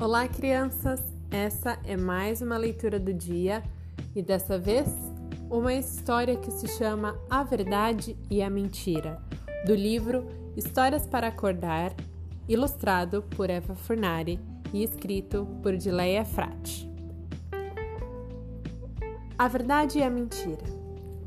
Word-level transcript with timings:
Olá, 0.00 0.28
crianças! 0.28 1.02
Essa 1.28 1.76
é 1.82 1.96
mais 1.96 2.40
uma 2.40 2.56
leitura 2.56 3.00
do 3.00 3.12
dia 3.12 3.64
e 4.14 4.22
dessa 4.22 4.56
vez 4.56 4.86
uma 5.50 5.74
história 5.74 6.36
que 6.36 6.52
se 6.52 6.68
chama 6.68 7.18
A 7.28 7.42
Verdade 7.42 8.16
e 8.30 8.40
a 8.40 8.48
Mentira, 8.48 9.20
do 9.66 9.74
livro 9.74 10.24
Histórias 10.56 11.04
para 11.04 11.26
Acordar, 11.26 11.92
ilustrado 12.48 13.22
por 13.22 13.50
Eva 13.50 13.74
Furnari 13.74 14.38
e 14.72 14.84
escrito 14.84 15.48
por 15.64 15.76
Dileia 15.76 16.24
Frati. 16.24 16.88
A 19.36 19.48
Verdade 19.48 19.98
e 19.98 20.04
a 20.04 20.08
Mentira. 20.08 20.64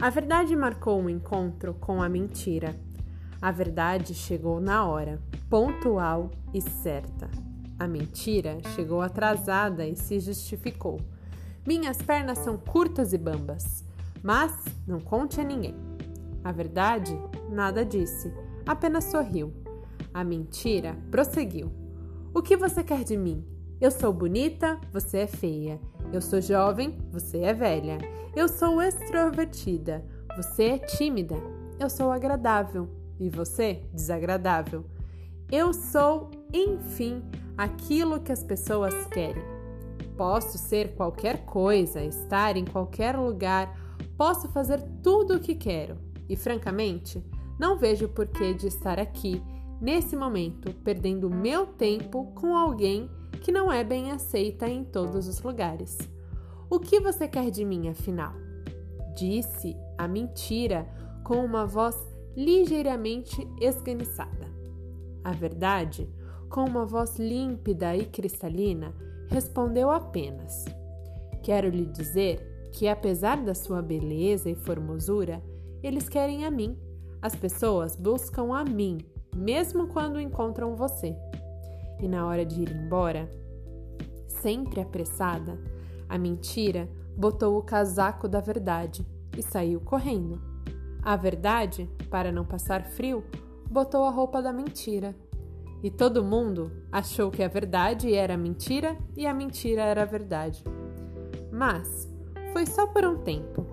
A 0.00 0.10
verdade 0.10 0.56
marcou 0.56 1.00
um 1.00 1.08
encontro 1.08 1.72
com 1.74 2.02
a 2.02 2.08
mentira. 2.08 2.74
A 3.40 3.52
verdade 3.52 4.12
chegou 4.12 4.60
na 4.60 4.84
hora, 4.84 5.22
pontual 5.48 6.32
e 6.52 6.60
certa. 6.60 7.45
A 7.78 7.86
mentira 7.86 8.58
chegou 8.74 9.02
atrasada 9.02 9.86
e 9.86 9.94
se 9.94 10.18
justificou. 10.18 10.98
Minhas 11.66 12.00
pernas 12.00 12.38
são 12.38 12.56
curtas 12.56 13.12
e 13.12 13.18
bambas, 13.18 13.84
mas 14.22 14.52
não 14.86 14.98
conte 14.98 15.40
a 15.40 15.44
ninguém. 15.44 15.74
A 16.42 16.52
verdade 16.52 17.18
nada 17.50 17.84
disse, 17.84 18.32
apenas 18.64 19.04
sorriu. 19.04 19.52
A 20.14 20.24
mentira 20.24 20.96
prosseguiu. 21.10 21.70
O 22.32 22.40
que 22.40 22.56
você 22.56 22.82
quer 22.82 23.04
de 23.04 23.16
mim? 23.16 23.44
Eu 23.78 23.90
sou 23.90 24.12
bonita, 24.12 24.80
você 24.90 25.18
é 25.18 25.26
feia. 25.26 25.78
Eu 26.12 26.22
sou 26.22 26.40
jovem, 26.40 26.96
você 27.10 27.38
é 27.38 27.52
velha. 27.52 27.98
Eu 28.34 28.48
sou 28.48 28.80
extrovertida, 28.80 30.02
você 30.34 30.64
é 30.64 30.78
tímida. 30.78 31.36
Eu 31.78 31.90
sou 31.90 32.10
agradável 32.10 32.88
e 33.20 33.28
você 33.28 33.82
desagradável. 33.92 34.84
Eu 35.50 35.72
sou, 35.72 36.30
enfim, 36.52 37.22
aquilo 37.56 38.20
que 38.20 38.32
as 38.32 38.42
pessoas 38.42 38.94
querem. 39.06 39.42
Posso 40.16 40.58
ser 40.58 40.94
qualquer 40.94 41.44
coisa, 41.44 42.02
estar 42.02 42.56
em 42.56 42.64
qualquer 42.64 43.16
lugar, 43.16 43.78
posso 44.16 44.48
fazer 44.48 44.82
tudo 45.02 45.34
o 45.36 45.40
que 45.40 45.54
quero. 45.54 45.98
E 46.28 46.36
francamente, 46.36 47.22
não 47.58 47.76
vejo 47.76 48.08
porquê 48.08 48.52
de 48.52 48.66
estar 48.66 48.98
aqui, 48.98 49.42
nesse 49.80 50.16
momento, 50.16 50.72
perdendo 50.82 51.30
meu 51.30 51.66
tempo 51.66 52.32
com 52.34 52.56
alguém 52.56 53.10
que 53.42 53.52
não 53.52 53.72
é 53.72 53.84
bem 53.84 54.10
aceita 54.10 54.68
em 54.68 54.84
todos 54.84 55.28
os 55.28 55.40
lugares. 55.40 55.96
O 56.68 56.80
que 56.80 56.98
você 56.98 57.28
quer 57.28 57.50
de 57.50 57.64
mim, 57.64 57.88
afinal? 57.88 58.32
Disse 59.14 59.76
a 59.96 60.08
mentira 60.08 60.86
com 61.22 61.44
uma 61.44 61.64
voz 61.64 61.96
ligeiramente 62.36 63.46
esganiçada. 63.60 64.46
A 65.22 65.32
verdade 65.32 66.08
com 66.48 66.64
uma 66.64 66.84
voz 66.84 67.18
límpida 67.18 67.96
e 67.96 68.04
cristalina, 68.06 68.94
respondeu 69.28 69.90
apenas: 69.90 70.64
Quero 71.42 71.68
lhe 71.68 71.86
dizer 71.86 72.70
que, 72.72 72.88
apesar 72.88 73.42
da 73.42 73.54
sua 73.54 73.82
beleza 73.82 74.50
e 74.50 74.54
formosura, 74.54 75.42
eles 75.82 76.08
querem 76.08 76.44
a 76.44 76.50
mim. 76.50 76.76
As 77.20 77.34
pessoas 77.34 77.96
buscam 77.96 78.54
a 78.54 78.64
mim, 78.64 78.98
mesmo 79.34 79.88
quando 79.88 80.20
encontram 80.20 80.76
você. 80.76 81.16
E 82.00 82.08
na 82.08 82.26
hora 82.26 82.44
de 82.44 82.62
ir 82.62 82.70
embora, 82.70 83.28
sempre 84.28 84.80
apressada, 84.80 85.58
a 86.08 86.18
mentira 86.18 86.88
botou 87.16 87.58
o 87.58 87.62
casaco 87.62 88.28
da 88.28 88.40
verdade 88.40 89.06
e 89.36 89.42
saiu 89.42 89.80
correndo. 89.80 90.40
A 91.02 91.16
verdade, 91.16 91.88
para 92.10 92.30
não 92.30 92.44
passar 92.44 92.84
frio, 92.84 93.24
botou 93.70 94.04
a 94.04 94.10
roupa 94.10 94.42
da 94.42 94.52
mentira 94.52 95.14
e 95.82 95.90
todo 95.90 96.24
mundo 96.24 96.72
achou 96.90 97.30
que 97.30 97.42
a 97.42 97.48
verdade 97.48 98.14
era 98.14 98.36
mentira 98.36 98.96
e 99.16 99.26
a 99.26 99.34
mentira 99.34 99.82
era 99.82 100.04
verdade. 100.04 100.64
Mas 101.52 102.08
foi 102.52 102.66
só 102.66 102.86
por 102.86 103.04
um 103.04 103.18
tempo. 103.18 103.66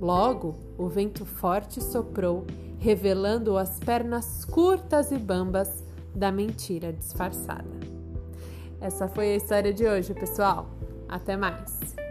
Logo, 0.00 0.54
o 0.78 0.88
vento 0.88 1.24
forte 1.24 1.82
soprou, 1.82 2.46
revelando 2.78 3.58
as 3.58 3.80
pernas 3.80 4.44
curtas 4.44 5.10
e 5.10 5.18
bambas 5.18 5.84
da 6.14 6.30
mentira 6.30 6.92
disfarçada. 6.92 7.68
Essa 8.80 9.08
foi 9.08 9.32
a 9.32 9.36
história 9.36 9.72
de 9.72 9.86
hoje, 9.86 10.14
pessoal. 10.14 10.70
Até 11.08 11.36
mais! 11.36 12.07